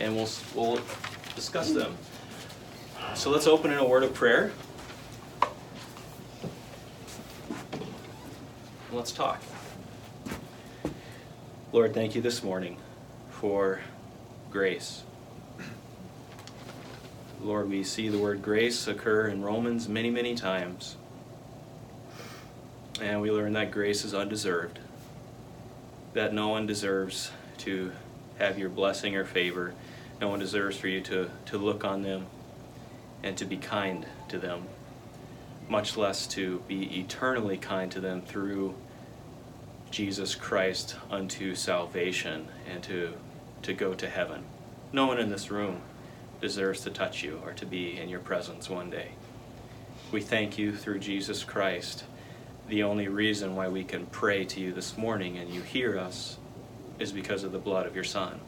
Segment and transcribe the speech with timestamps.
[0.00, 0.80] and we'll, we'll
[1.34, 1.96] discuss them.
[3.14, 4.52] So let's open in a word of prayer.
[8.92, 9.42] Let's talk.
[11.72, 12.76] Lord, thank you this morning
[13.30, 13.80] for
[14.50, 15.02] grace.
[17.40, 20.96] Lord, we see the word grace occur in Romans many, many times.
[23.00, 24.80] And we learn that grace is undeserved,
[26.14, 27.92] that no one deserves to
[28.38, 29.74] have your blessing or favor.
[30.20, 32.26] No one deserves for you to, to look on them
[33.22, 34.64] and to be kind to them,
[35.68, 38.74] much less to be eternally kind to them through
[39.90, 43.14] Jesus Christ unto salvation and to,
[43.62, 44.44] to go to heaven.
[44.92, 45.82] No one in this room
[46.40, 49.12] deserves to touch you or to be in your presence one day.
[50.10, 52.04] We thank you through Jesus Christ.
[52.68, 56.38] The only reason why we can pray to you this morning and you hear us
[56.98, 58.40] is because of the blood of your Son.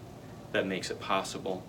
[0.53, 1.63] That makes it possible.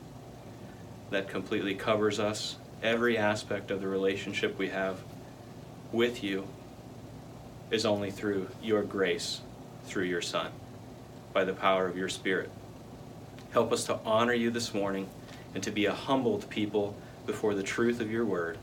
[1.09, 5.01] That completely covers us, every aspect of the relationship we have
[5.91, 6.48] with you
[7.70, 9.41] is only through your grace,
[9.85, 10.51] through your Son,
[11.34, 12.49] by the power of your Spirit.
[13.51, 15.10] Help us to honor you this morning
[15.54, 16.95] and to be a humbled people
[17.26, 18.57] before the truth of your word,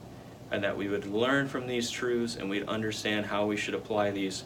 [0.50, 4.10] and that we would learn from these truths and we'd understand how we should apply
[4.10, 4.44] these,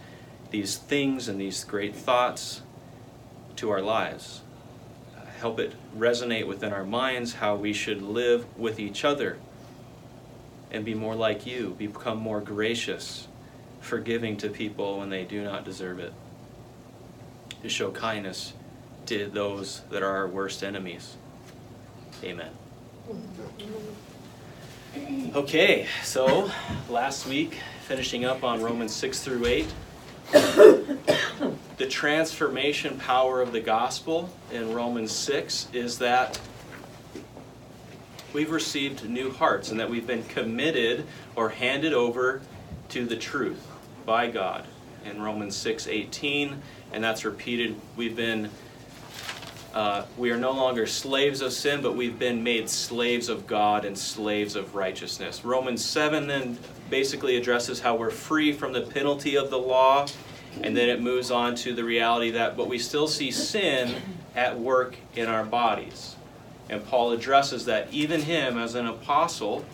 [0.50, 2.62] these things and these great thoughts
[3.56, 4.42] to our lives.
[5.42, 9.38] Help it resonate within our minds how we should live with each other
[10.70, 13.26] and be more like you, become more gracious,
[13.80, 16.12] forgiving to people when they do not deserve it,
[17.60, 18.52] to show kindness
[19.06, 21.16] to those that are our worst enemies.
[22.22, 22.52] Amen.
[25.34, 26.52] Okay, so
[26.88, 29.66] last week, finishing up on Romans 6 through 8,
[31.82, 36.38] the transformation power of the gospel in Romans 6 is that
[38.32, 42.40] we've received new hearts and that we've been committed or handed over
[42.90, 43.66] to the truth
[44.06, 44.64] by God
[45.04, 46.58] in Romans 6:18
[46.92, 48.48] and that's repeated we've been
[49.74, 53.86] uh, we are no longer slaves of sin, but we've been made slaves of God
[53.86, 55.44] and slaves of righteousness.
[55.46, 56.58] Romans 7 then
[56.90, 60.06] basically addresses how we're free from the penalty of the law,
[60.60, 63.94] and then it moves on to the reality that, but we still see sin
[64.34, 66.16] at work in our bodies.
[66.68, 69.64] And Paul addresses that even him, as an apostle,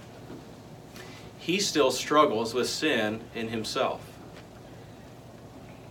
[1.38, 4.00] he still struggles with sin in himself.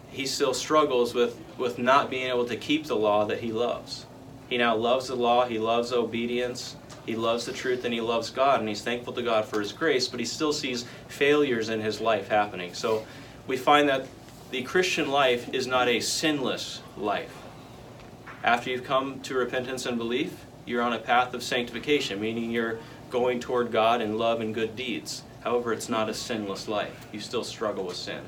[0.09, 4.05] He still struggles with with not being able to keep the law that he loves.
[4.49, 8.29] He now loves the law, he loves obedience, he loves the truth, and he loves
[8.29, 11.81] God, and he's thankful to God for his grace, but he still sees failures in
[11.81, 12.73] his life happening.
[12.73, 13.05] So
[13.47, 14.07] we find that
[14.49, 17.35] the Christian life is not a sinless life.
[18.43, 22.79] After you've come to repentance and belief, you're on a path of sanctification, meaning you're
[23.09, 25.23] going toward God in love and good deeds.
[25.41, 27.07] However, it's not a sinless life.
[27.11, 28.21] You still struggle with sin.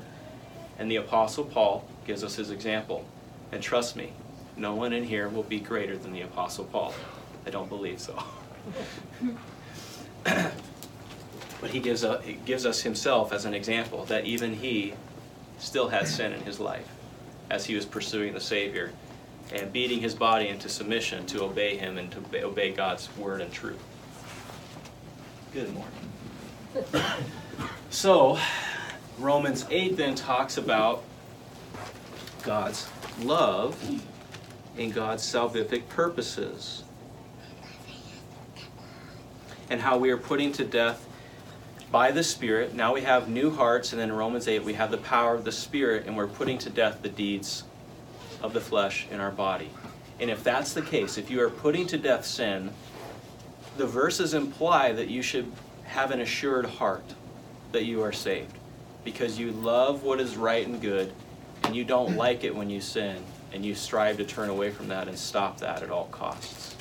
[0.78, 3.04] And the Apostle Paul gives us his example.
[3.52, 4.12] And trust me,
[4.56, 6.94] no one in here will be greater than the Apostle Paul.
[7.46, 8.22] I don't believe so.
[10.24, 14.94] but he gives, a, he gives us himself as an example that even he
[15.60, 16.88] still had sin in his life
[17.50, 18.90] as he was pursuing the Savior
[19.52, 23.52] and beating his body into submission to obey him and to obey God's word and
[23.52, 23.82] truth.
[25.52, 27.06] Good morning.
[27.90, 28.38] so,
[29.18, 31.02] Romans 8 then talks about
[32.42, 32.88] God's
[33.20, 33.76] love
[34.78, 36.84] and God's salvific purposes.
[39.68, 41.06] And how we are putting to death
[41.90, 42.74] by the Spirit.
[42.74, 45.44] Now we have new hearts, and then in Romans 8 we have the power of
[45.44, 47.64] the Spirit, and we're putting to death the deeds
[48.42, 49.70] of the flesh in our body.
[50.18, 52.70] And if that's the case, if you are putting to death sin,
[53.76, 55.50] the verses imply that you should
[55.84, 57.14] have an assured heart
[57.72, 58.56] that you are saved
[59.04, 61.12] because you love what is right and good
[61.64, 63.16] and you don't like it when you sin,
[63.52, 66.74] and you strive to turn away from that and stop that at all costs.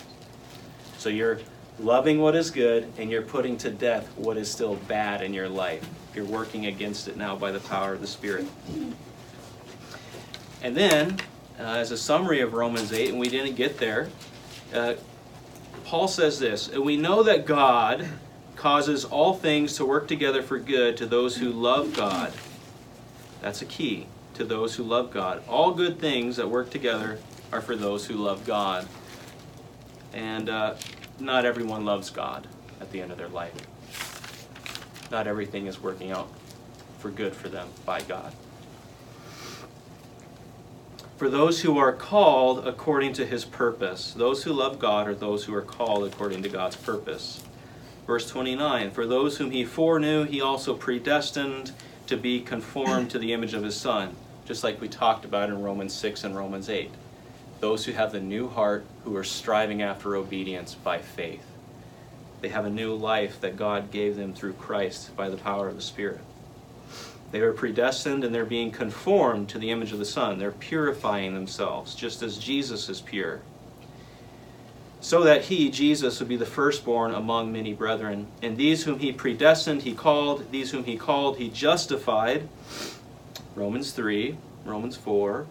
[0.97, 1.39] So you're
[1.79, 5.49] loving what is good, and you're putting to death what is still bad in your
[5.49, 5.87] life.
[6.13, 8.45] You're working against it now by the power of the Spirit.
[10.61, 11.19] And then,
[11.59, 14.09] uh, as a summary of Romans 8, and we didn't get there,
[14.73, 14.95] uh,
[15.85, 18.07] Paul says this, and we know that God
[18.55, 22.33] causes all things to work together for good to those who love God.
[23.41, 25.41] That's a key to those who love God.
[25.47, 27.19] All good things that work together
[27.51, 28.87] are for those who love God.
[30.13, 30.75] And uh,
[31.19, 32.47] not everyone loves God
[32.81, 33.53] at the end of their life.
[35.11, 36.29] Not everything is working out
[36.99, 38.33] for good for them by God.
[41.17, 44.13] For those who are called according to his purpose.
[44.13, 47.43] Those who love God are those who are called according to God's purpose.
[48.07, 51.73] Verse 29 For those whom he foreknew, he also predestined
[52.07, 55.61] to be conformed to the image of his Son, just like we talked about in
[55.61, 56.89] Romans 6 and Romans 8.
[57.59, 61.43] Those who have the new heart, who are striving after obedience by faith.
[62.41, 65.75] They have a new life that God gave them through Christ by the power of
[65.75, 66.21] the Spirit.
[67.31, 70.39] They are predestined and they're being conformed to the image of the Son.
[70.39, 73.41] They're purifying themselves, just as Jesus is pure.
[75.01, 78.27] So that he, Jesus, would be the firstborn among many brethren.
[78.41, 80.51] And these whom he predestined, he called.
[80.51, 82.49] These whom he called, he justified.
[83.55, 85.45] Romans 3, Romans 4.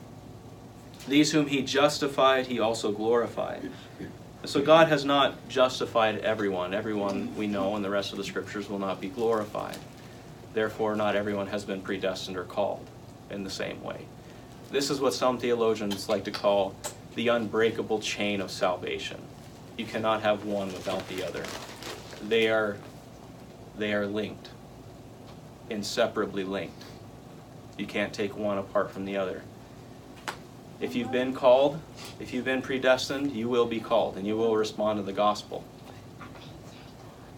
[1.09, 3.71] These whom he justified, he also glorified.
[4.45, 6.75] So God has not justified everyone.
[6.75, 9.79] Everyone we know in the rest of the scriptures will not be glorified.
[10.53, 12.87] Therefore, not everyone has been predestined or called
[13.31, 14.07] in the same way.
[14.71, 16.75] This is what some theologians like to call
[17.15, 19.21] the unbreakable chain of salvation.
[19.79, 21.45] You cannot have one without the other.
[22.29, 22.77] They are,
[23.79, 24.51] they are linked,
[25.71, 26.85] inseparably linked.
[27.79, 29.43] You can't take one apart from the other.
[30.81, 31.81] If you've been called,
[32.21, 35.65] if you've been predestined, you will be called and you will respond to the gospel.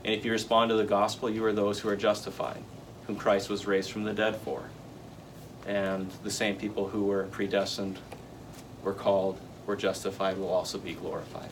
[0.05, 2.63] And if you respond to the gospel, you are those who are justified
[3.11, 4.63] whom Christ was raised from the dead for.
[5.67, 7.99] And the same people who were predestined,
[8.85, 11.51] were called, were justified, will also be glorified.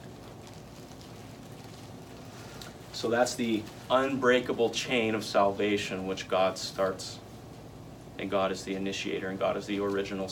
[2.92, 7.18] So that's the unbreakable chain of salvation which God starts.
[8.20, 10.30] And God is the initiator, and God is the original,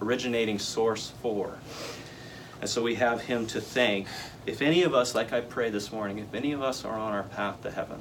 [0.00, 1.58] originating source for.
[2.60, 4.08] And so we have Him to thank.
[4.46, 7.12] If any of us, like I pray this morning, if any of us are on
[7.12, 8.00] our path to heaven,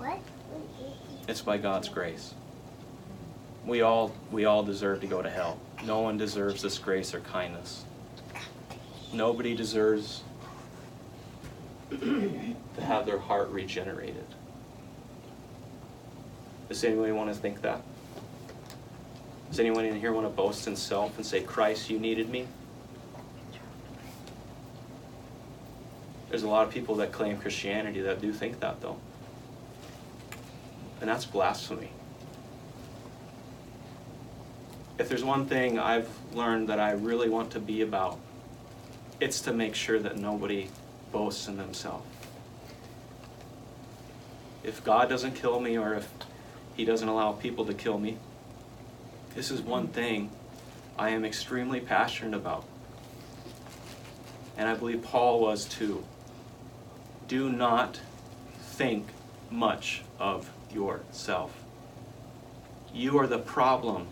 [1.28, 2.34] it's by God's grace
[3.66, 5.60] we all we all deserve to go to hell.
[5.84, 7.84] No one deserves this grace or kindness.
[9.14, 10.24] Nobody deserves
[11.90, 14.26] to have their heart regenerated.
[16.70, 17.82] Does anyone want to think that?
[19.50, 22.48] Does anyone in here want to boast in self and say, Christ, you needed me?
[26.30, 28.98] There's a lot of people that claim Christianity that do think that, though.
[31.00, 31.92] And that's blasphemy
[34.98, 38.18] if there's one thing I've learned that I really want to be about,
[39.20, 40.70] it's to make sure that nobody
[41.12, 42.06] boasts in themselves.
[44.64, 46.10] If God doesn't kill me or if
[46.76, 48.18] He doesn't allow people to kill me,
[49.36, 50.32] this is one thing
[50.98, 52.66] I am extremely passionate about.
[54.58, 56.06] And I believe Paul was too.
[57.28, 58.00] Do not
[58.62, 59.08] think
[59.52, 61.52] much of yourself.
[62.94, 64.08] You are the problem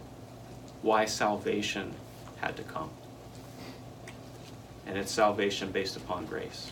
[0.81, 1.93] why salvation
[2.41, 2.89] had to come.
[4.85, 6.71] And it's salvation based upon grace,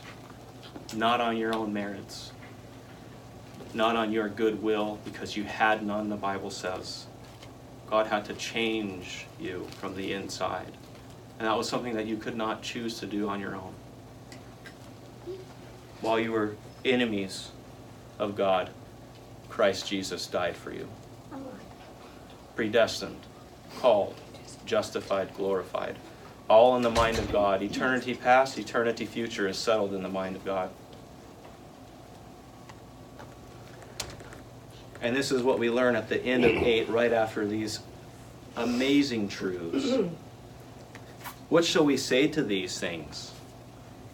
[0.94, 2.34] not on your own merits,
[3.74, 7.06] not on your goodwill because you had none, the Bible says.
[7.92, 10.72] God had to change you from the inside.
[11.38, 13.74] And that was something that you could not choose to do on your own.
[16.00, 16.56] While you were
[16.86, 17.52] enemies
[18.18, 18.70] of God,
[19.50, 20.88] Christ Jesus died for you.
[22.56, 23.20] Predestined
[23.78, 24.16] called,
[24.66, 25.98] justified, glorified.
[26.50, 27.62] All in the mind of God.
[27.62, 30.70] Eternity past, eternity future is settled in the mind of God.
[35.02, 37.80] And this is what we learn at the end of 8, right after these
[38.56, 39.86] amazing truths.
[39.86, 40.14] Mm-hmm.
[41.50, 43.32] What shall we say to these things?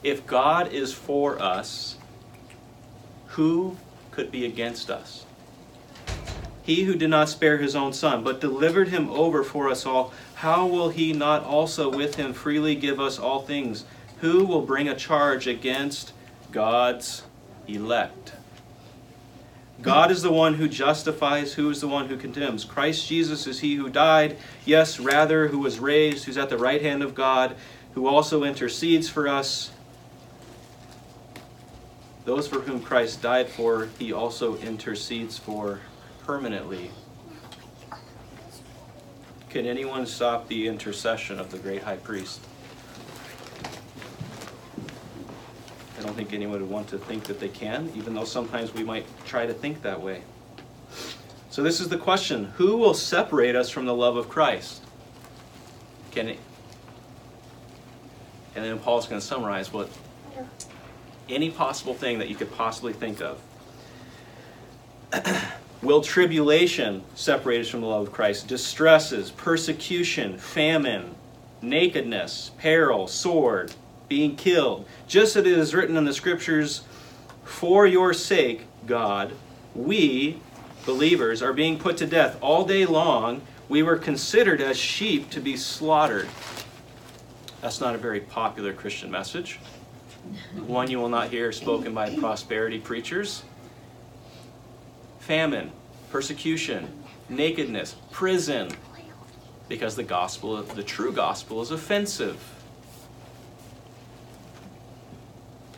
[0.04, 1.98] If God is for us,
[3.28, 3.78] who
[4.12, 5.26] could be against us?
[6.64, 10.12] He who did not spare his own son, but delivered him over for us all,
[10.36, 13.86] how will he not also with him freely give us all things?
[14.20, 16.12] Who will bring a charge against
[16.52, 17.24] God's
[17.68, 18.34] elect?
[19.82, 21.54] God is the one who justifies.
[21.54, 22.66] Who is the one who condemns?
[22.66, 26.82] Christ Jesus is he who died, yes, rather, who was raised, who's at the right
[26.82, 27.56] hand of God,
[27.94, 29.72] who also intercedes for us.
[32.26, 35.80] Those for whom Christ died for, he also intercedes for
[36.26, 36.92] permanently.
[39.50, 42.42] Can anyone stop the intercession of the great high priest?
[46.08, 49.06] Don't think anyone would want to think that they can, even though sometimes we might
[49.26, 50.22] try to think that way.
[51.50, 54.84] So this is the question, who will separate us from the love of Christ?
[56.12, 56.40] Can it,
[58.56, 59.90] and then Paul's going to summarize what
[61.28, 63.42] any possible thing that you could possibly think of.
[65.82, 68.48] Will tribulation separate us from the love of Christ?
[68.48, 71.14] Distresses, persecution, famine,
[71.62, 73.74] nakedness, peril, sword,
[74.08, 74.86] being killed.
[75.08, 76.82] Just as it is written in the scriptures,
[77.44, 79.34] for your sake, God,
[79.74, 80.40] we,
[80.86, 83.42] believers, are being put to death all day long.
[83.70, 86.28] We were considered as sheep to be slaughtered.
[87.62, 89.60] That's not a very popular Christian message.
[90.66, 93.44] One you will not hear spoken by prosperity preachers.
[95.20, 95.72] Famine,
[96.12, 96.88] persecution,
[97.30, 98.70] nakedness, prison,
[99.68, 102.57] because the gospel, the true gospel, is offensive.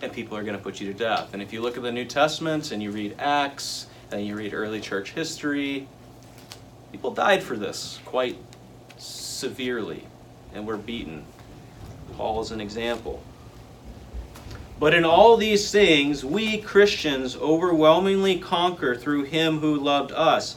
[0.02, 1.34] And people are going to put you to death.
[1.34, 4.54] And if you look at the New Testament and you read Acts and you read
[4.54, 5.88] early church history,
[6.92, 8.38] people died for this quite
[8.98, 10.06] severely
[10.54, 11.26] and were beaten.
[12.16, 13.22] Paul is an example.
[14.80, 20.56] But in all these things, we Christians overwhelmingly conquer through him who loved us.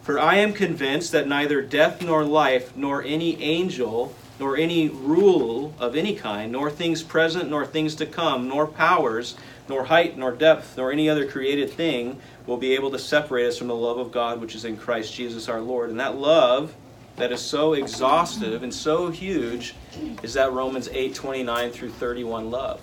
[0.00, 5.74] For I am convinced that neither death nor life, nor any angel, nor any rule
[5.78, 9.36] of any kind, nor things present, nor things to come, nor powers,
[9.68, 13.58] nor height, nor depth, nor any other created thing will be able to separate us
[13.58, 15.90] from the love of God which is in Christ Jesus our Lord.
[15.90, 16.74] And that love
[17.16, 19.74] that is so exhaustive and so huge
[20.22, 22.80] is that Romans 8 29 through 31 love.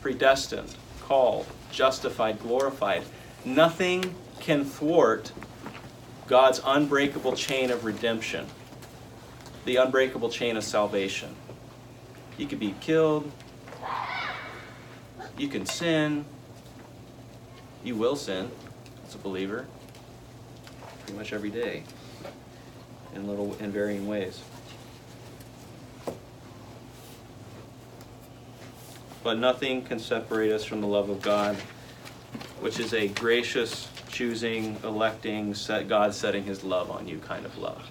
[0.00, 3.02] Predestined, called, justified, glorified.
[3.44, 5.32] Nothing can thwart
[6.26, 8.46] God's unbreakable chain of redemption,
[9.64, 11.34] the unbreakable chain of salvation.
[12.36, 13.30] You could be killed,
[15.38, 16.24] you can sin,
[17.82, 18.50] you will sin
[19.06, 19.66] as a believer
[21.00, 21.82] pretty much every day
[23.14, 24.42] in little in varying ways.
[29.22, 31.56] But nothing can separate us from the love of God,
[32.60, 37.56] which is a gracious choosing, electing, set God setting his love on you kind of
[37.56, 37.90] love.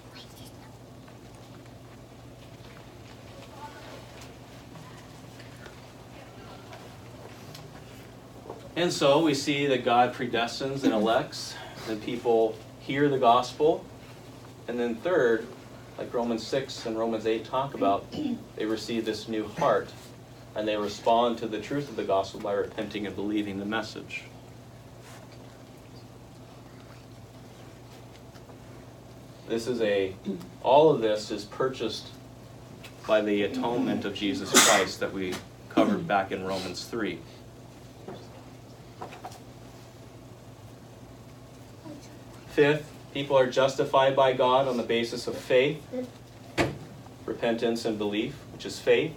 [8.75, 11.53] And so we see that God predestines and elects,
[11.87, 13.85] and people hear the gospel.
[14.67, 15.45] And then, third,
[15.97, 18.05] like Romans 6 and Romans 8 talk about,
[18.55, 19.89] they receive this new heart
[20.55, 24.23] and they respond to the truth of the gospel by repenting and believing the message.
[29.47, 30.15] This is a,
[30.61, 32.07] all of this is purchased
[33.07, 35.33] by the atonement of Jesus Christ that we
[35.69, 37.19] covered back in Romans 3.
[42.53, 45.81] Fifth, people are justified by God on the basis of faith,
[47.25, 49.15] repentance, and belief, which is faith.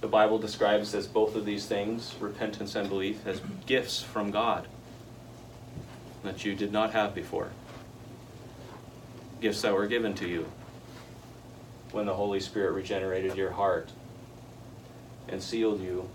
[0.00, 4.68] The Bible describes as both of these things, repentance and belief, as gifts from God
[6.22, 7.50] that you did not have before.
[9.40, 10.46] Gifts that were given to you
[11.90, 13.90] when the Holy Spirit regenerated your heart
[15.26, 16.08] and sealed you.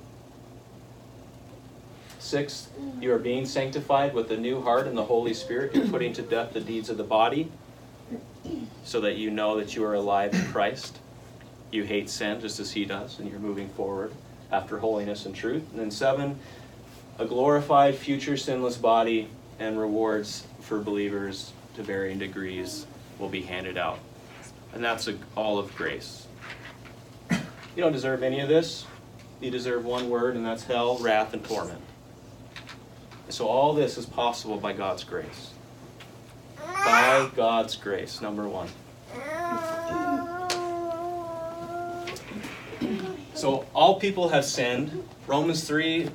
[2.22, 5.74] Sixth, you are being sanctified with the new heart and the Holy Spirit.
[5.74, 7.52] You're putting to death the deeds of the body
[8.84, 11.00] so that you know that you are alive in Christ.
[11.72, 14.14] You hate sin just as He does, and you're moving forward
[14.52, 15.64] after holiness and truth.
[15.72, 16.38] And then, seven,
[17.18, 19.28] a glorified future sinless body
[19.60, 22.86] and rewards for believers to varying degrees
[23.18, 23.98] will be handed out.
[24.74, 26.28] And that's a, all of grace.
[27.32, 28.86] You don't deserve any of this.
[29.42, 31.82] You deserve one word, and that's hell, wrath, and torment.
[33.32, 35.52] So all this is possible by God's grace.
[36.58, 38.68] By God's grace, number one.
[43.34, 45.04] So all people have sinned.
[45.28, 46.10] Romans 3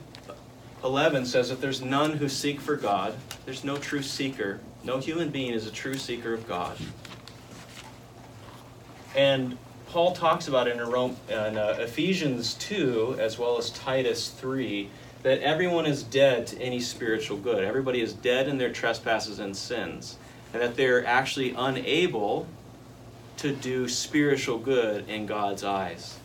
[0.85, 3.15] 11 says that there's none who seek for God.
[3.45, 4.61] There's no true seeker.
[4.85, 6.77] No human being is a true seeker of God.
[9.17, 9.57] And
[9.89, 14.89] Paul talks about in, Rome, in uh, Ephesians 2, as well as Titus 3,
[15.26, 17.64] that everyone is dead to any spiritual good.
[17.64, 20.18] Everybody is dead in their trespasses and sins.
[20.52, 22.47] And that they're actually unable
[23.38, 26.21] to do spiritual good in God's eyes.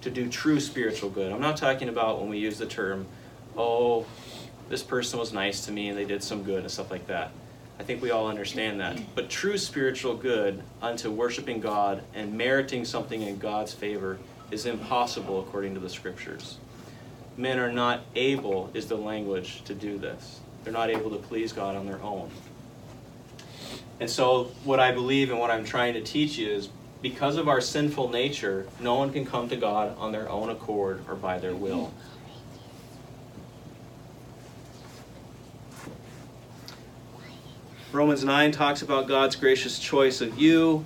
[0.00, 1.30] To do true spiritual good.
[1.30, 3.06] I'm not talking about when we use the term
[3.54, 4.06] oh,
[4.70, 7.32] this person was nice to me and they did some good and stuff like that.
[7.78, 8.98] I think we all understand that.
[9.14, 14.18] But true spiritual good unto worshiping God and meriting something in God's favor
[14.50, 16.56] is impossible according to the scriptures.
[17.40, 20.40] Men are not able, is the language, to do this.
[20.62, 22.30] They're not able to please God on their own.
[23.98, 26.68] And so, what I believe and what I'm trying to teach you is
[27.00, 31.02] because of our sinful nature, no one can come to God on their own accord
[31.08, 31.94] or by their will.
[37.90, 40.84] Romans 9 talks about God's gracious choice of you.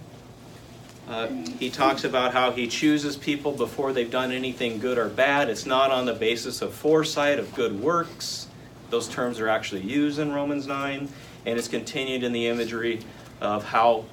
[1.09, 1.27] Uh,
[1.59, 5.51] he talks about how he chooses people before they've done anything good or bad.
[5.51, 8.49] It's not on the basis of foresight, of good works.
[8.89, 11.09] Those terms are actually used in Romans 9,
[11.47, 13.01] and it's continued in the imagery
[13.41, 14.05] of how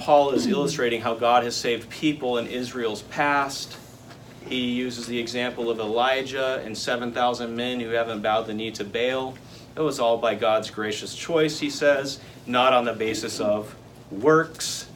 [0.00, 3.78] Paul is illustrating how God has saved people in Israel's past.
[4.46, 8.84] He uses the example of Elijah and 7,000 men who haven't bowed the knee to
[8.84, 9.34] Baal.
[9.76, 13.74] It was all by God's gracious choice, he says, not on the basis of
[14.10, 14.86] works,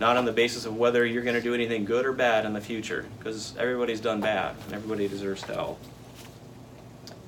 [0.00, 2.54] not on the basis of whether you're going to do anything good or bad in
[2.54, 5.78] the future, because everybody's done bad and everybody deserves hell.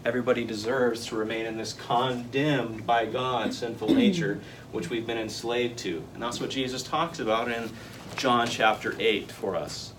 [0.04, 4.40] Everybody deserves to remain in this condemned by God sinful nature,
[4.72, 6.02] which we've been enslaved to.
[6.14, 7.70] And that's what Jesus talks about in
[8.16, 9.92] John chapter 8 for us.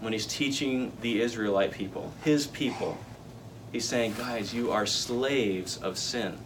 [0.00, 2.98] When he's teaching the Israelite people, his people,
[3.72, 6.36] he's saying, guys, you are slaves of sin.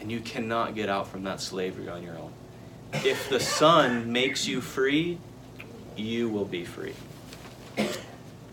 [0.00, 2.32] And you cannot get out from that slavery on your own.
[2.92, 5.18] If the Son makes you free,
[5.96, 6.94] you will be free.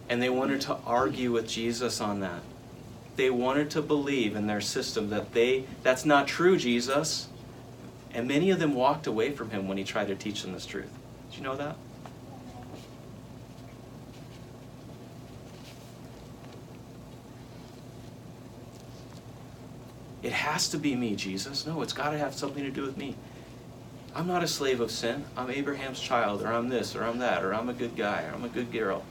[0.10, 2.42] And they wanted to argue with Jesus on that.
[3.18, 7.28] They wanted to believe in their system that they that's not true, Jesus.
[8.14, 10.66] And many of them walked away from him when he tried to teach them this
[10.66, 10.90] truth.
[11.30, 11.76] Did you know that?
[20.24, 21.66] It has to be me, Jesus.
[21.66, 23.16] No, it's got to have something to do with me.
[24.18, 25.24] I'm not a slave of sin.
[25.38, 28.34] I'm Abraham's child, or I'm this, or I'm that, or I'm a good guy, or
[28.34, 29.04] I'm a good girl,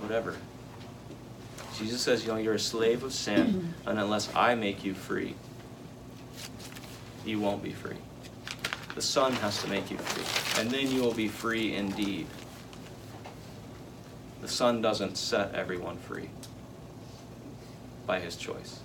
[0.00, 0.34] whatever.
[1.78, 5.36] Jesus says, you know, you're a slave of sin, and unless I make you free,
[7.24, 7.98] you won't be free.
[8.96, 12.26] The Son has to make you free, and then you will be free indeed.
[14.40, 16.28] The Son doesn't set everyone free
[18.04, 18.80] by his choice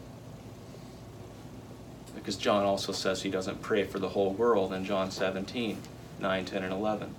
[2.16, 5.78] because John also says he doesn't pray for the whole world in John 17,
[6.20, 7.14] 9, 10, and 11.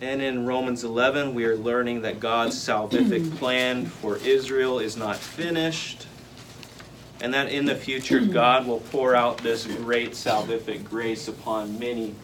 [0.00, 5.16] And in Romans 11, we are learning that God's salvific plan for Israel is not
[5.16, 6.06] finished,
[7.20, 12.14] and that in the future God will pour out this great salvific grace upon many,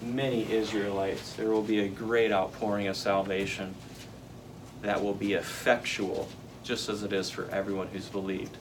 [0.00, 1.32] many Israelites.
[1.32, 3.74] There will be a great outpouring of salvation
[4.82, 6.28] that will be effectual,
[6.62, 8.56] just as it is for everyone who's believed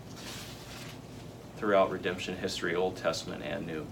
[1.58, 3.86] throughout redemption history, Old Testament and New.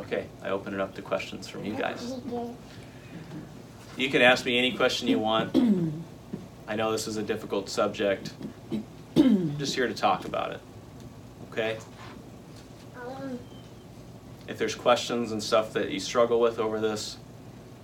[0.00, 2.14] Okay, I open it up to questions from you guys.
[3.96, 5.56] You can ask me any question you want.
[6.66, 8.32] I know this is a difficult subject.
[9.16, 10.60] I'm just here to talk about it.
[11.50, 11.76] Okay?
[14.48, 17.18] If there's questions and stuff that you struggle with over this,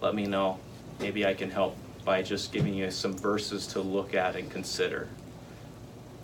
[0.01, 0.59] let me know.
[1.01, 5.09] Maybe I can help by just giving you some verses to look at and consider.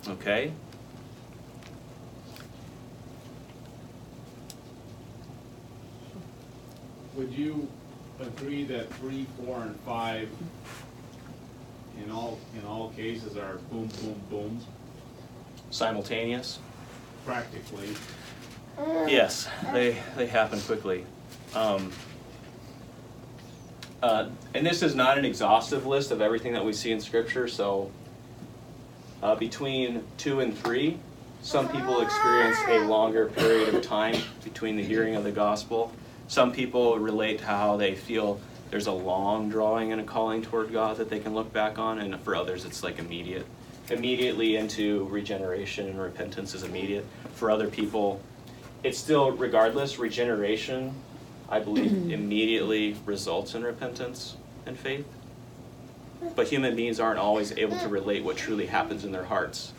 [0.07, 0.53] Okay?
[7.15, 7.67] Would you
[8.21, 10.29] agree that three, four, and five
[12.01, 14.63] in all, in all cases are boom, boom, booms,
[15.69, 16.59] Simultaneous?
[17.25, 17.89] practically?
[18.79, 21.05] Yes, they, they happen quickly.
[21.53, 21.91] Um,
[24.03, 27.47] uh, and this is not an exhaustive list of everything that we see in Scripture,
[27.47, 27.89] so
[29.23, 30.99] uh, between two and three,
[31.41, 35.89] some people experience a longer period of time between the hearing of the gospel.
[36.27, 40.73] Some people relate to how they feel there's a long drawing and a calling toward
[40.73, 43.45] God that they can look back on, and for others, it's like immediate.
[43.89, 47.05] Immediately into regeneration and repentance is immediate.
[47.35, 48.19] For other people,
[48.83, 50.93] it's still, regardless, regeneration,
[51.49, 55.05] I believe, immediately results in repentance and faith.
[56.35, 59.73] But human beings aren't always able to relate what truly happens in their hearts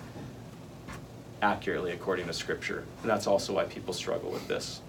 [1.44, 2.84] accurately according to Scripture.
[3.02, 4.80] And that's also why people struggle with this.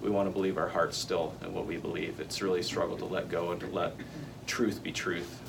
[0.00, 2.18] We want to believe our hearts still in what we believe.
[2.20, 3.94] It's really a struggle to let go and to let
[4.46, 5.42] truth be truth.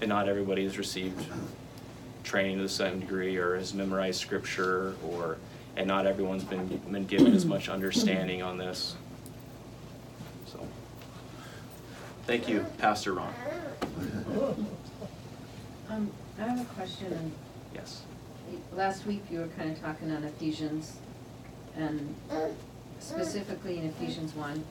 [0.00, 1.26] And not everybody has received
[2.24, 5.38] training to the same degree or has memorized Scripture or
[5.76, 8.96] and not everyone's been, been given as much understanding on this.
[10.46, 10.66] So,
[12.26, 13.32] thank you, Pastor Ron.
[15.88, 17.32] Um, I have a question, and
[17.74, 18.02] Yes.
[18.74, 20.96] last week you were kind of talking on Ephesians,
[21.76, 22.14] and
[23.00, 24.64] specifically in Ephesians one,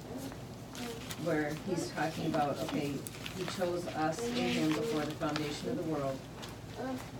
[1.23, 2.93] where he's talking about, okay,
[3.38, 6.17] he chose us in him before the foundation of the world,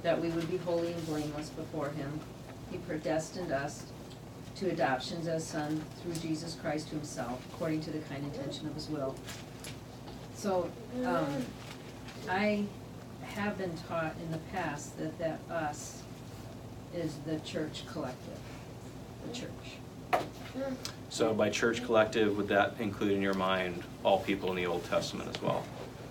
[0.04, 2.20] that we would be holy and blameless before him.
[2.72, 3.86] He predestined us
[4.56, 8.76] to adoptions as sons through Jesus Christ to himself, according to the kind intention of
[8.76, 9.16] his will.
[10.36, 10.70] So,
[11.06, 11.46] um,
[12.30, 12.66] I
[13.24, 16.04] have been taught in the past that that us
[16.94, 18.40] is the church collective,
[19.28, 20.20] the church.
[21.10, 24.84] So by church collective, would that include in your mind all people in the Old
[24.86, 25.64] Testament as well?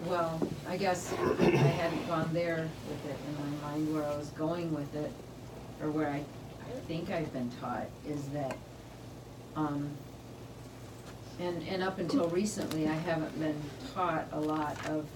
[0.07, 4.29] Well, I guess I hadn't gone there with it in my mind, where I was
[4.31, 5.13] going with it,
[5.83, 6.23] or where I
[6.87, 8.57] think I've been taught, is that,
[9.57, 9.91] um,
[11.41, 13.61] and, and up until recently, I haven't been
[13.95, 15.07] taught a lot of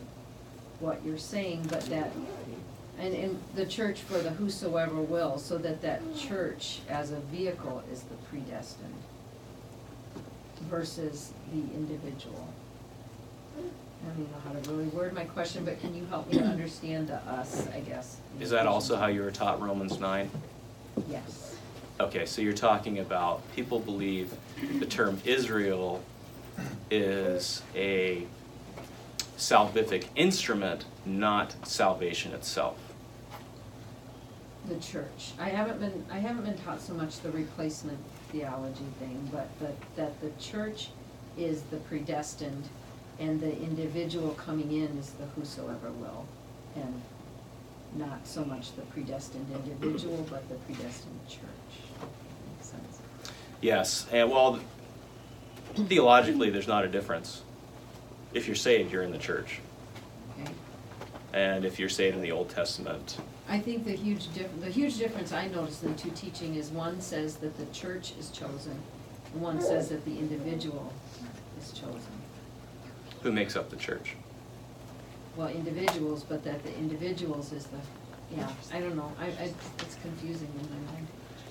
[0.81, 2.13] what you're saying, but that,
[2.99, 7.83] and, and the church for the whosoever will, so that that church as a vehicle
[7.93, 8.95] is the predestined
[10.69, 12.49] versus the individual.
[13.59, 16.41] I don't even know how to really word my question, but can you help me
[16.41, 18.17] understand the us, I guess?
[18.41, 20.31] Is that also how you were taught Romans nine?
[21.09, 21.57] Yes.
[22.01, 24.33] Okay, so you're talking about, people believe
[24.79, 26.03] the term Israel
[26.91, 28.27] is a
[29.37, 32.77] salvific instrument, not salvation itself.
[34.69, 35.33] The church.
[35.41, 37.99] I haven't been, I haven't been taught so much the replacement
[38.31, 40.91] theology thing, but that, that the church
[41.37, 42.69] is the predestined
[43.19, 46.27] and the individual coming in is the whosoever will.
[46.75, 47.03] And
[47.97, 51.41] not so much the predestined individual, but the predestined church.
[52.57, 53.01] Makes sense?
[53.61, 54.61] Yes, and well,
[55.75, 57.43] theologically, there's not a difference.
[58.33, 59.61] If you're saved, you're in the church.
[60.41, 60.51] Okay?
[61.33, 64.97] And if you're saved in the Old Testament, I think the huge diff, the huge
[64.97, 68.79] difference I noticed in the two teaching is one says that the church is chosen,
[69.33, 70.93] and one says that the individual
[71.61, 72.01] is chosen.
[73.23, 74.17] who makes up the church?
[75.37, 77.79] Well, individuals, but that the individuals is the,
[78.37, 81.07] yeah, I don't know, I, I, it's confusing in my mind.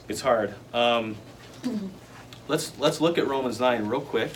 [0.07, 0.53] It's hard.
[0.73, 1.15] Um,
[2.47, 4.31] let's let's look at Romans nine real quick.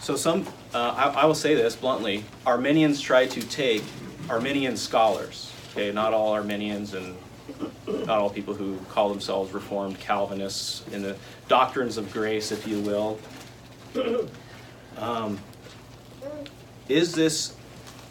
[0.00, 3.82] So some, uh, I, I will say this bluntly: Arminians try to take
[4.28, 5.52] Arminian scholars.
[5.70, 7.16] Okay, not all Arminians and
[7.86, 12.80] not all people who call themselves Reformed Calvinists in the doctrines of grace, if you
[12.80, 13.18] will.
[14.96, 15.38] Um,
[16.88, 17.54] is this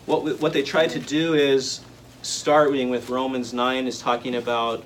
[0.05, 1.81] what we- what they try to do is
[2.21, 4.83] starting with Romans nine is talking about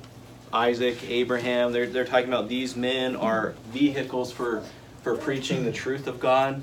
[0.54, 1.72] Isaac, Abraham.
[1.72, 4.64] They're they're talking about these men are vehicles for
[5.04, 6.62] for preaching the truth of God,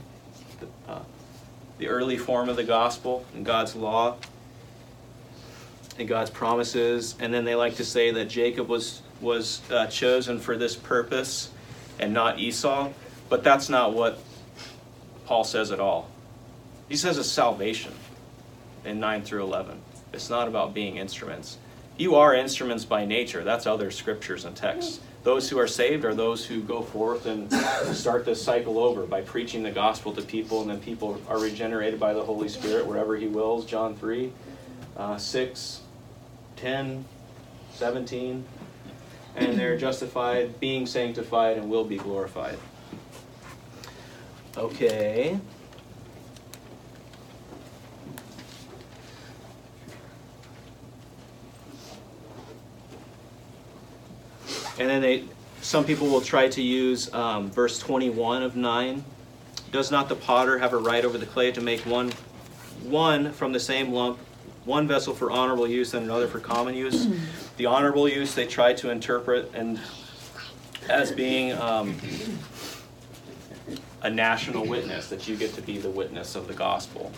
[0.88, 1.00] uh,
[1.78, 4.16] the early form of the gospel and God's law
[5.98, 7.16] and God's promises.
[7.18, 11.50] And then they like to say that Jacob was was uh, chosen for this purpose
[11.98, 12.90] and not Esau.
[13.28, 14.18] But that's not what
[15.26, 16.08] Paul says at all.
[16.88, 17.92] He says it's salvation
[18.84, 19.80] in 9 through 11.
[20.12, 21.58] It's not about being instruments.
[21.98, 23.44] You are instruments by nature.
[23.44, 25.00] That's other scriptures and texts.
[25.24, 27.52] Those who are saved are those who go forth and
[27.94, 32.00] start this cycle over by preaching the gospel to people, and then people are regenerated
[32.00, 33.66] by the Holy Spirit wherever He wills.
[33.66, 34.32] John 3,
[34.96, 35.80] uh, 6,
[36.56, 37.04] 10,
[37.74, 38.44] 17.
[39.36, 42.58] And they're justified, being sanctified, and will be glorified.
[44.56, 45.38] Okay.
[54.78, 55.24] And then they,
[55.60, 59.04] some people will try to use um, verse 21 of 9.
[59.72, 62.12] Does not the potter have a right over the clay to make one,
[62.84, 64.18] one from the same lump,
[64.64, 67.08] one vessel for honorable use and another for common use?
[67.56, 69.80] the honorable use they try to interpret and
[70.88, 71.94] as being um,
[74.02, 77.12] a national witness, that you get to be the witness of the gospel.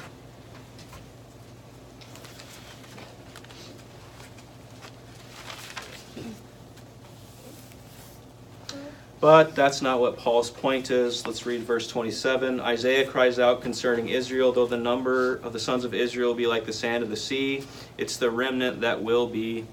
[9.20, 11.26] But that's not what Paul's point is.
[11.26, 12.59] Let's read verse 27.
[12.59, 16.64] Isaiah cries out concerning Israel, though the number of the sons of Israel be like
[16.64, 17.64] the sand of the sea,
[17.98, 19.66] it's the remnant that will be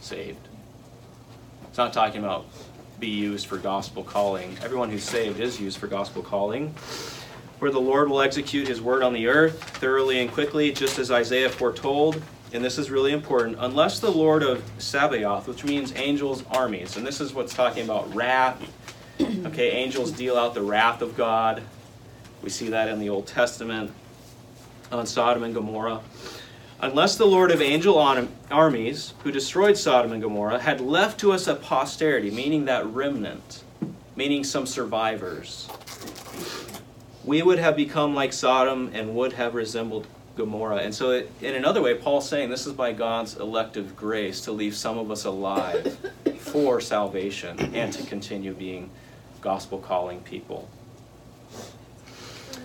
[0.00, 0.46] saved.
[1.68, 2.46] It's not talking about
[3.00, 4.56] be used for gospel calling.
[4.62, 6.74] Everyone who's saved is used for gospel calling.
[7.58, 11.10] Where the Lord will execute his word on the earth thoroughly and quickly, just as
[11.10, 12.22] Isaiah foretold.
[12.52, 13.56] And this is really important.
[13.60, 18.14] Unless the Lord of Sabaoth, which means angels' armies, and this is what's talking about
[18.14, 18.62] wrath.
[19.20, 21.62] Okay, angels deal out the wrath of God.
[22.42, 23.90] We see that in the Old Testament
[24.92, 26.00] on Sodom and Gomorrah.
[26.80, 27.98] Unless the Lord of angel
[28.50, 33.64] armies, who destroyed Sodom and Gomorrah, had left to us a posterity, meaning that remnant,
[34.14, 35.68] meaning some survivors,
[37.24, 40.06] we would have become like Sodom and would have resembled
[40.36, 40.76] Gomorrah.
[40.76, 44.52] And so, it, in another way, Paul's saying this is by God's elective grace to
[44.52, 45.96] leave some of us alive
[46.38, 48.90] for salvation and to continue being
[49.40, 50.68] gospel calling people.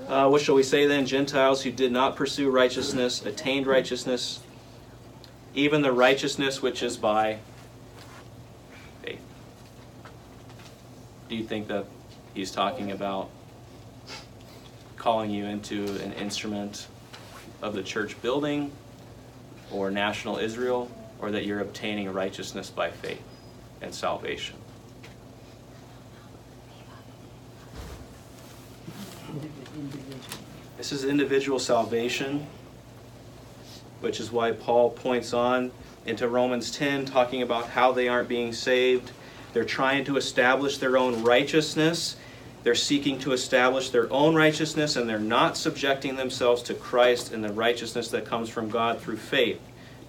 [0.08, 1.06] Uh, what shall we say then?
[1.06, 4.42] Gentiles who did not pursue righteousness attained righteousness,
[5.54, 7.38] even the righteousness which is by
[9.04, 9.22] faith.
[11.30, 11.86] Do you think that
[12.34, 13.30] he's talking about
[14.98, 16.88] calling you into an instrument
[17.62, 18.72] of the church building
[19.72, 23.22] or national Israel, or that you're obtaining righteousness by faith
[23.82, 24.56] and salvation?
[30.78, 32.48] This is individual salvation,
[34.02, 35.72] which is why Paul points on
[36.06, 39.12] into Romans 10, talking about how they aren't being saved.
[39.54, 42.16] They're trying to establish their own righteousness.
[42.64, 47.44] They're seeking to establish their own righteousness, and they're not subjecting themselves to Christ and
[47.44, 49.60] the righteousness that comes from God through faith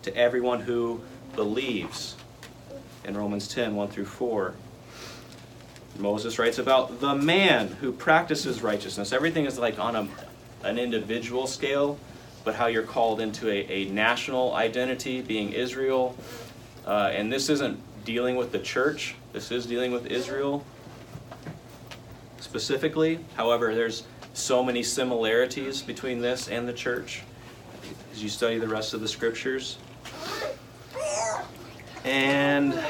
[0.03, 1.01] to everyone who
[1.35, 2.17] believes.
[3.05, 4.55] In Romans 10, 1 through 4.
[5.99, 9.13] Moses writes about the man who practices righteousness.
[9.13, 10.09] Everything is like on a,
[10.63, 11.99] an individual scale,
[12.45, 16.17] but how you're called into a, a national identity, being Israel.
[16.87, 20.65] Uh, and this isn't dealing with the church, this is dealing with Israel
[22.43, 23.21] specifically.
[23.37, 27.23] However, there's so many similarities between this and the church
[28.13, 29.79] as you study the rest of the scriptures.
[32.05, 32.83] And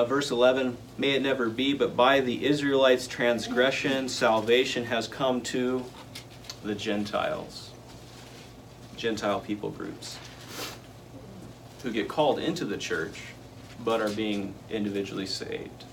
[0.00, 5.42] Uh, verse 11 May it never be, but by the Israelites' transgression, salvation has come
[5.42, 5.84] to
[6.64, 7.72] the Gentiles,
[8.96, 10.18] Gentile people groups,
[11.82, 13.20] who get called into the church
[13.84, 15.84] but are being individually saved.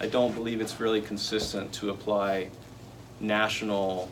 [0.00, 2.50] I don't believe it's really consistent to apply
[3.20, 4.10] national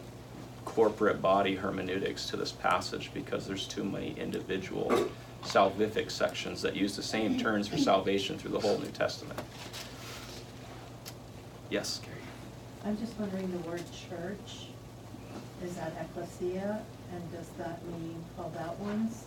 [0.64, 5.10] corporate body hermeneutics to this passage because there's too many individual
[5.46, 9.38] salvific sections that use the same terms for salvation through the whole New Testament.
[11.70, 12.00] Yes,
[12.84, 14.68] I'm just wondering, the word church,
[15.64, 16.80] is that ecclesia,
[17.12, 19.24] and does that mean called out ones?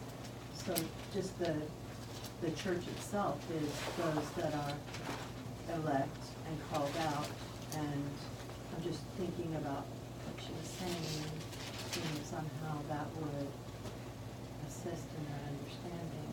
[0.54, 0.74] So
[1.14, 1.56] just the,
[2.42, 7.28] the church itself is those that are elect and called out,
[7.74, 8.04] and
[8.76, 9.84] I'm just thinking about
[10.24, 11.26] what she was saying,
[11.92, 13.48] seeing somehow that would
[14.80, 16.30] assist in our understanding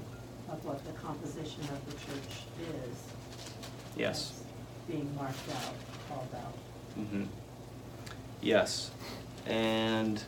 [0.51, 3.03] of what the composition of the church is.
[3.97, 4.41] Yes.
[4.87, 5.75] Being marked out,
[6.09, 6.55] called out.
[6.99, 7.25] Mm-hmm.
[8.41, 8.93] Yes.
[9.47, 10.23] And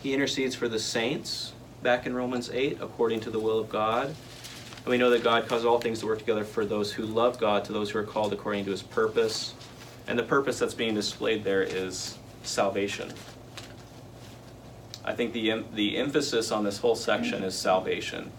[0.00, 1.52] he intercedes for the saints
[1.82, 4.06] back in Romans 8 according to the will of God.
[4.06, 7.38] And we know that God causes all things to work together for those who love
[7.38, 9.54] God, to those who are called according to his purpose.
[10.06, 13.12] And the purpose that's being displayed there is salvation.
[15.04, 18.30] I think the, em- the emphasis on this whole section is salvation.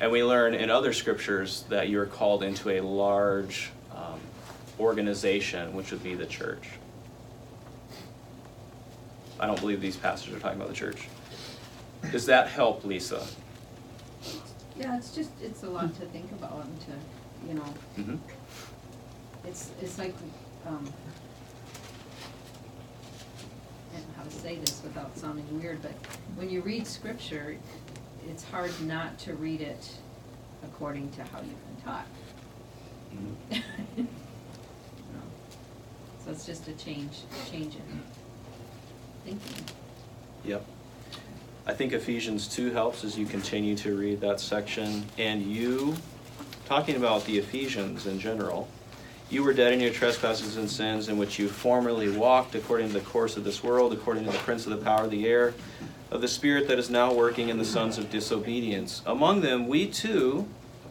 [0.00, 4.20] And we learn in other scriptures that you're called into a large um,
[4.78, 6.68] organization, which would be the church.
[9.40, 11.08] I don't believe these passages are talking about the church.
[12.12, 13.26] Does that help, Lisa?
[14.78, 18.16] Yeah, it's just, it's a lot to think about and to, you know, Mm-hmm.
[19.46, 20.14] it's, it's like,
[20.66, 20.86] um,
[23.92, 25.92] I don't know how to say this without sounding weird, but
[26.36, 27.56] when you read scripture,
[28.28, 29.88] it's hard not to read it
[30.64, 32.06] according to how you've been taught.
[33.12, 34.04] Mm-hmm.
[36.26, 38.02] So it's just a change, change in
[39.24, 39.64] thinking.
[40.44, 40.64] Yep.
[41.68, 45.06] I think Ephesians 2 helps as you continue to read that section.
[45.18, 45.94] And you,
[46.64, 48.68] talking about the Ephesians in general,
[49.28, 52.94] you were dead in your trespasses and sins in which you formerly walked according to
[52.94, 55.52] the course of this world, according to the prince of the power of the air,
[56.10, 59.02] of the spirit that is now working in the sons of disobedience.
[59.04, 60.46] Among them, we too,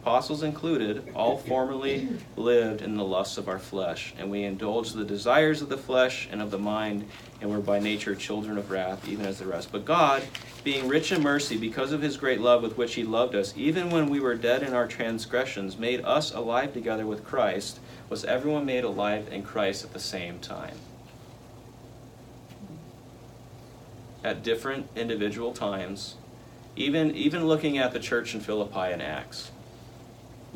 [0.06, 5.04] apostles included, all formerly lived in the lusts of our flesh, and we indulged the
[5.04, 7.04] desires of the flesh and of the mind,
[7.40, 9.72] and were by nature children of wrath, even as the rest.
[9.72, 10.22] But God,
[10.62, 13.90] being rich in mercy, because of his great love with which he loved us, even
[13.90, 17.80] when we were dead in our transgressions, made us alive together with Christ.
[18.08, 20.76] Was everyone made alive in Christ at the same time?
[24.22, 26.14] At different individual times,
[26.76, 29.50] even, even looking at the church in Philippi in Acts.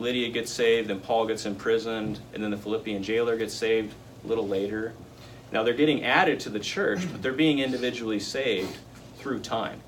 [0.01, 4.27] Lydia gets saved, and Paul gets imprisoned, and then the Philippian jailer gets saved a
[4.27, 4.95] little later.
[5.53, 8.79] Now they're getting added to the church, but they're being individually saved
[9.19, 9.81] through time.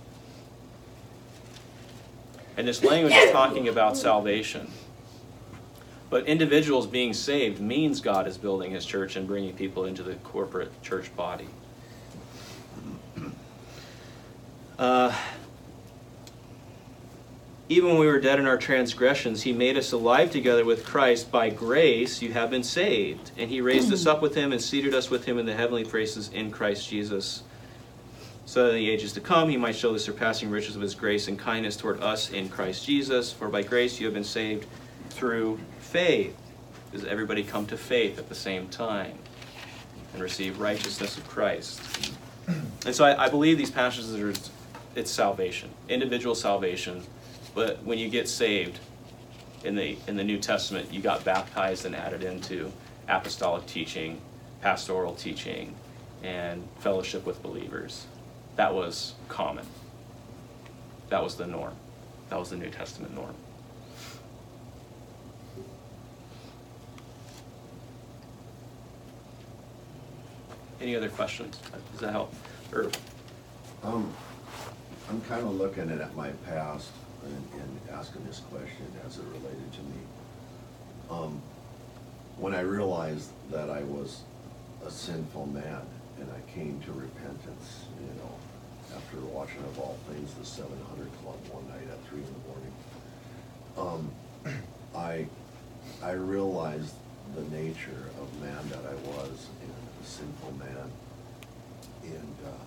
[2.57, 4.70] And this language is talking about salvation.
[6.11, 10.16] But individuals being saved means God is building his church and bringing people into the
[10.16, 11.48] corporate church body.
[14.79, 15.16] Uh,
[17.68, 21.31] even when we were dead in our transgressions, he made us alive together with Christ.
[21.31, 23.31] By grace, you have been saved.
[23.38, 25.85] And he raised us up with him and seated us with him in the heavenly
[25.85, 27.44] places in Christ Jesus.
[28.44, 30.94] So that in the ages to come, he might show the surpassing riches of his
[30.94, 33.33] grace and kindness toward us in Christ Jesus.
[33.33, 34.66] For by grace, you have been saved
[35.11, 36.37] through faith.
[36.90, 39.16] Does everybody come to faith at the same time
[40.12, 41.81] and receive righteousness of Christ?
[42.85, 44.33] And so I, I believe these passages are
[44.94, 47.03] it's salvation, individual salvation.
[47.54, 48.78] But when you get saved
[49.64, 52.72] in the in the New Testament, you got baptized and added into
[53.08, 54.20] apostolic teaching,
[54.60, 55.74] pastoral teaching,
[56.22, 58.06] and fellowship with believers.
[58.56, 59.66] That was common.
[61.08, 61.74] That was the norm.
[62.30, 63.34] That was the New Testament norm.
[70.80, 71.58] Any other questions?
[71.92, 72.34] Does that help?
[72.72, 72.90] Or
[73.84, 74.12] Um,
[75.08, 76.88] I'm kind of looking at my past
[77.24, 80.00] and, and asking this question as it related to me.
[81.11, 81.42] Um,
[82.38, 84.22] when I realized that I was
[84.87, 85.82] a sinful man
[86.18, 88.35] and I came to repentance, you know,
[88.96, 92.35] after watching of all things the seven hundred club one night at three in
[93.76, 94.12] the morning,
[94.44, 94.62] um,
[94.96, 95.26] I,
[96.02, 96.94] I realized
[97.35, 100.90] the nature of man that I was and a sinful man.
[102.04, 102.62] And, uh,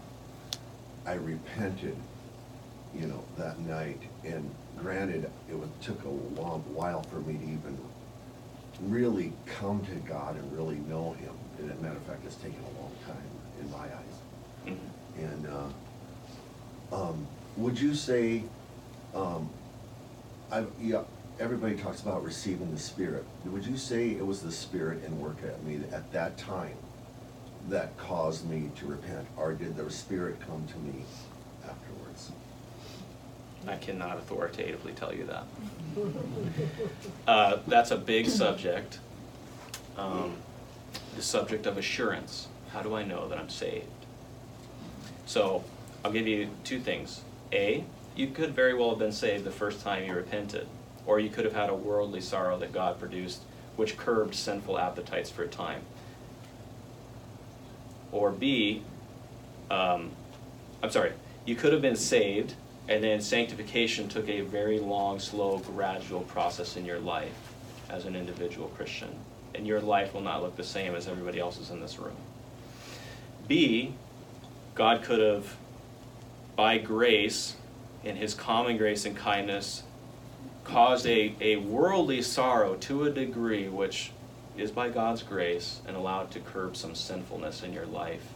[1.06, 1.96] I repented,
[2.98, 7.44] you know, that night, and granted, it was, took a long while for me to
[7.44, 7.78] even
[8.82, 11.34] really come to God and really know Him.
[11.60, 13.18] And as a matter of fact, it's taken a long time
[13.60, 14.18] in my eyes.
[14.66, 14.78] mhm.
[15.18, 17.28] And, uh, um,
[17.58, 18.44] would you say,
[19.14, 19.50] um,
[20.52, 21.04] I, yeah,
[21.40, 23.24] everybody talks about receiving the Spirit.
[23.46, 26.76] Would you say it was the Spirit and work at me at that time
[27.70, 29.28] that caused me to repent?
[29.38, 31.04] Or did the Spirit come to me
[31.64, 32.05] afterwards?
[33.68, 35.44] I cannot authoritatively tell you that.
[37.28, 39.00] Uh, that's a big subject.
[39.98, 40.36] Um,
[41.16, 42.48] the subject of assurance.
[42.72, 43.86] How do I know that I'm saved?
[45.26, 45.64] So,
[46.04, 47.22] I'll give you two things.
[47.52, 47.84] A,
[48.16, 50.68] you could very well have been saved the first time you repented,
[51.06, 53.42] or you could have had a worldly sorrow that God produced,
[53.76, 55.82] which curbed sinful appetites for a time.
[58.12, 58.84] Or B,
[59.72, 60.12] um,
[60.84, 61.14] I'm sorry,
[61.46, 62.54] you could have been saved,
[62.88, 67.54] and then sanctification took a very long, slow, gradual process in your life
[67.90, 69.10] as an individual Christian.
[69.56, 72.16] And your life will not look the same as everybody else's in this room.
[73.48, 73.94] B,
[74.76, 75.56] God could have,
[76.56, 77.56] by grace,
[78.04, 79.84] in his common grace and kindness,
[80.64, 84.12] caused a, a worldly sorrow to a degree which
[84.58, 88.28] is by God's grace and allowed to curb some sinfulness in your life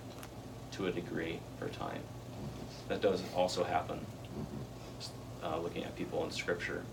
[0.72, 2.02] to a degree for time.
[2.88, 4.00] That does also happen,
[5.44, 6.84] uh, looking at people in Scripture.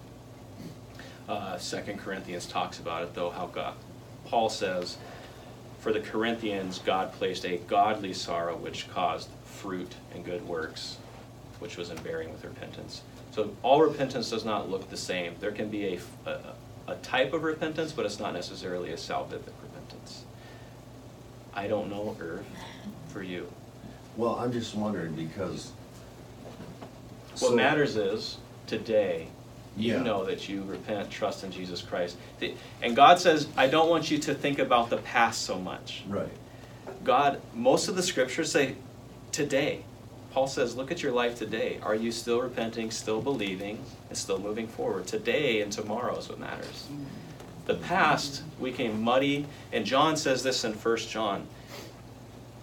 [1.29, 3.75] Uh, Second Corinthians talks about it, though, how God,
[4.27, 4.96] Paul says,
[5.81, 10.99] for the Corinthians, God placed a godly sorrow which caused fruit and good works,
[11.59, 13.03] which was in bearing with repentance.
[13.33, 15.35] So all repentance does not look the same.
[15.40, 16.38] There can be a, a,
[16.88, 20.25] a type of repentance, but it's not necessarily a salvific repentance.
[21.55, 22.44] I don't know, Irv,
[23.09, 23.53] for you.
[24.16, 25.72] Well, I'm just wondering because.
[27.40, 29.29] What so- matters is, today,
[29.77, 30.03] you Yeah.
[30.03, 32.16] know that you repent, trust in Jesus Christ.
[32.38, 36.03] The- And God says, I don't want you to think about the past so much.
[36.09, 36.31] Right,
[37.05, 38.77] God, most of the scriptures say
[39.33, 39.85] today.
[40.33, 41.79] Paul says, look at your life today.
[41.83, 45.07] Are you still repenting, still believing, and still moving forward?
[45.07, 46.85] Today and tomorrow is what matters.
[47.66, 51.46] The past, we can muddy, and John says this in 1 John.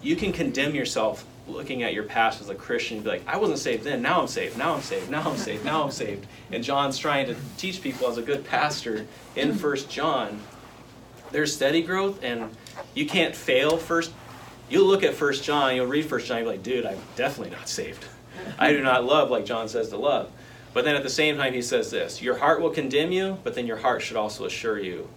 [0.01, 3.38] You can condemn yourself looking at your past as a Christian and be like, I
[3.38, 6.25] wasn't saved then, now I'm saved, now I'm saved, now I'm saved, now I'm saved.
[6.51, 10.39] And John's trying to teach people as a good pastor in 1 John
[11.34, 12.55] there's steady growth and
[12.93, 14.13] you can't fail first
[14.70, 17.53] you'll look at first john you'll read first john you'll be like dude i'm definitely
[17.53, 18.05] not saved.
[18.57, 20.32] I do not love like john says to love.
[20.74, 23.55] But then at the same time he says this your heart will condemn you but
[23.55, 25.09] then your heart should also assure you.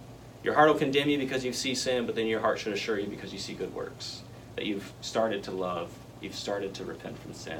[0.43, 2.99] Your heart will condemn you because you see sin but then your heart should assure
[2.99, 4.23] you because you see good works
[4.55, 5.91] that you've started to love
[6.21, 7.59] you've started to repent from sin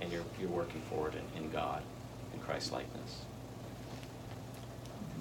[0.00, 1.82] and you're, you're working forward in, in god
[2.34, 3.22] in christ likeness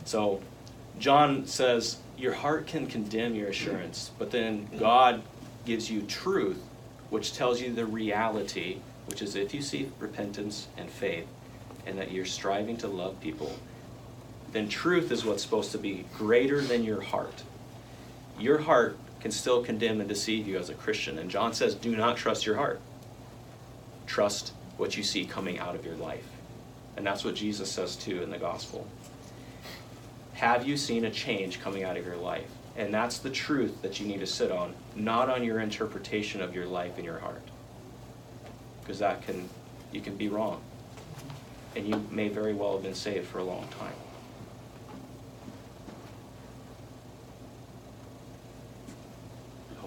[0.05, 0.41] so
[0.99, 5.21] John says, Your heart can condemn your assurance, but then God
[5.65, 6.61] gives you truth,
[7.09, 11.27] which tells you the reality, which is if you see repentance and faith,
[11.85, 13.53] and that you're striving to love people,
[14.51, 17.43] then truth is what's supposed to be greater than your heart.
[18.39, 18.97] Your heart
[19.27, 21.19] can still condemn and deceive you as a Christian.
[21.19, 22.79] And John says, do not trust your heart.
[24.05, 26.23] Trust what you see coming out of your life.
[26.95, 28.87] And that's what Jesus says too in the gospel.
[30.35, 32.49] Have you seen a change coming out of your life?
[32.77, 36.55] And that's the truth that you need to sit on, not on your interpretation of
[36.55, 37.43] your life and your heart.
[38.79, 39.49] Because that can,
[39.91, 40.61] you can be wrong.
[41.75, 44.06] And you may very well have been saved for a long time.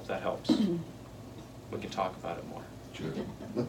[0.01, 0.51] Hope that helps.
[1.71, 2.63] We can talk about it more.
[2.95, 3.13] Sure.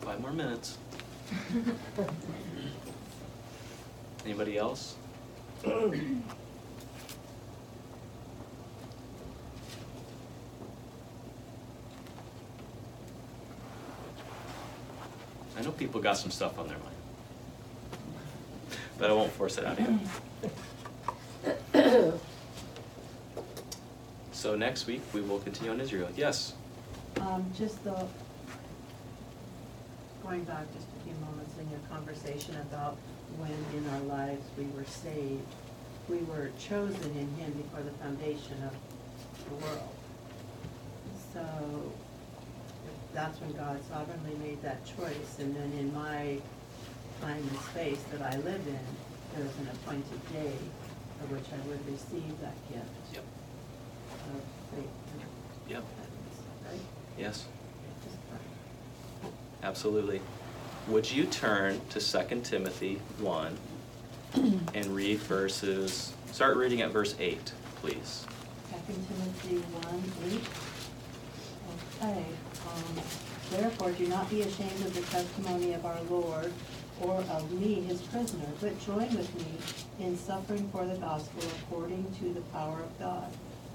[0.00, 0.78] Five more minutes.
[4.24, 4.94] Anybody else?
[15.80, 16.94] people got some stuff on their mind.
[18.98, 20.00] But I won't force it out of
[21.74, 22.12] you.
[24.32, 26.08] So next week, we will continue on Israel.
[26.16, 26.54] Yes?
[27.20, 28.06] Um, just the,
[30.22, 32.96] going back just a few moments in your conversation about
[33.36, 35.42] when in our lives we were saved,
[36.08, 38.74] we were chosen in him before the foundation of
[39.44, 39.88] the world.
[41.34, 42.09] So, if
[43.14, 46.38] that's when God sovereignly made that choice, and then in my
[47.20, 48.78] time and space that I live in,
[49.34, 50.52] there was an appointed day
[51.18, 53.24] for which I would receive that gift Yep.
[54.34, 54.42] of
[54.74, 55.28] faith
[55.68, 55.84] Yep.
[56.66, 56.80] right?
[57.18, 57.44] Yes?
[59.62, 60.20] Absolutely.
[60.88, 63.58] Would you turn to 2 Timothy 1
[64.74, 68.24] and read verses, start reading at verse 8, please.
[68.70, 69.56] Second Timothy
[69.86, 70.44] one eight.
[72.02, 72.24] Okay,
[72.74, 73.02] um,
[73.50, 76.52] therefore do not be ashamed of the testimony of our Lord
[77.00, 82.04] or of me, his prisoner, but join with me in suffering for the gospel according
[82.20, 83.30] to the power of God,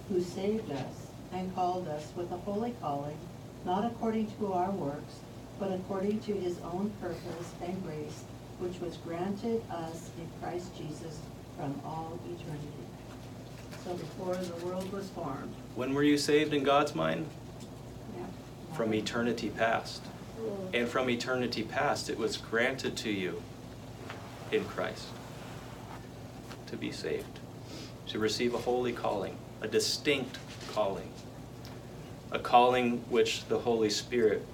[0.10, 3.18] who saved us and called us with a holy calling,
[3.66, 5.16] not according to our works,
[5.60, 8.24] but according to his own purpose and grace,
[8.60, 11.20] which was granted us in Christ Jesus
[11.58, 12.68] from all eternity.
[13.84, 15.54] So before the world was formed.
[15.76, 17.26] When were you saved in God's mind?
[18.76, 20.02] From eternity past.
[20.38, 20.76] Hmm.
[20.76, 23.42] And from eternity past, it was granted to you
[24.52, 25.08] in Christ
[26.68, 27.40] to be saved,
[28.08, 30.40] to receive a holy calling, a distinct
[30.74, 31.10] calling,
[32.32, 34.46] a calling which the Holy Spirit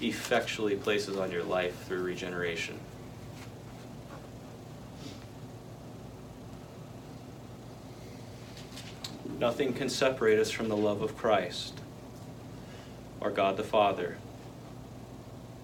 [0.00, 2.78] effectually places on your life through regeneration.
[9.38, 11.80] Nothing can separate us from the love of Christ
[13.24, 14.18] or God the Father.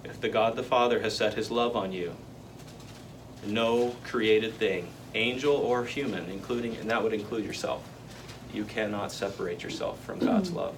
[0.03, 2.17] If the God the Father has set his love on you,
[3.47, 7.87] no created thing, angel or human, including, and that would include yourself,
[8.55, 10.57] you cannot separate yourself from God's hmm.
[10.57, 10.75] love.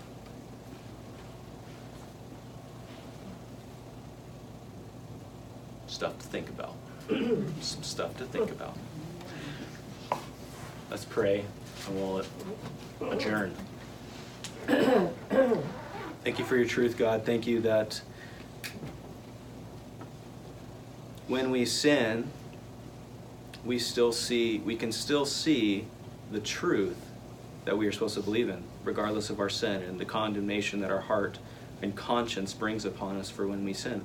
[5.87, 6.75] Stuff to think about.
[7.61, 8.77] Some stuff to think about.
[10.91, 11.45] Let's pray
[11.87, 12.25] and we'll
[13.11, 13.55] adjourn.
[16.25, 17.27] Thank you for your truth, God.
[17.27, 18.01] Thank you that
[21.27, 22.31] when we sin,
[23.65, 25.85] we still see, we can still see
[26.31, 26.97] the truth
[27.65, 30.93] that we are supposed to believe in, regardless of our sin and the condemnation that
[30.93, 31.41] our heart
[31.81, 34.05] and conscience brings upon us for when we sin.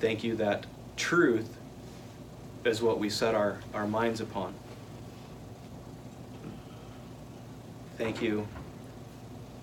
[0.00, 1.56] Thank you that truth
[2.62, 4.52] is what we set our, our minds upon.
[7.96, 8.46] Thank you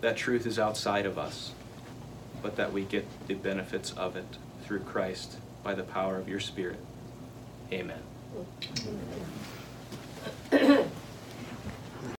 [0.06, 1.52] that truth is outside of us,
[2.44, 6.40] but that we get the benefits of it through Christ by the power of your
[6.40, 6.78] Spirit.
[7.74, 8.02] Amen.